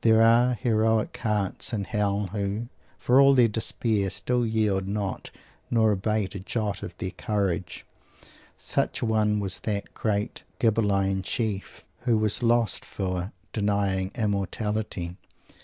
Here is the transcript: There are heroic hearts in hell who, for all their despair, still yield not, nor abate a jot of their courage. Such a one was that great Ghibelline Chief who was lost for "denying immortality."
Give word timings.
There 0.00 0.22
are 0.22 0.54
heroic 0.54 1.16
hearts 1.18 1.72
in 1.72 1.84
hell 1.84 2.30
who, 2.32 2.66
for 2.98 3.20
all 3.20 3.32
their 3.32 3.46
despair, 3.46 4.10
still 4.10 4.44
yield 4.44 4.88
not, 4.88 5.30
nor 5.70 5.92
abate 5.92 6.34
a 6.34 6.40
jot 6.40 6.82
of 6.82 6.98
their 6.98 7.12
courage. 7.12 7.86
Such 8.56 9.02
a 9.02 9.06
one 9.06 9.38
was 9.38 9.60
that 9.60 9.94
great 9.94 10.42
Ghibelline 10.58 11.22
Chief 11.22 11.84
who 12.00 12.18
was 12.18 12.42
lost 12.42 12.84
for 12.84 13.30
"denying 13.52 14.10
immortality." 14.16 15.16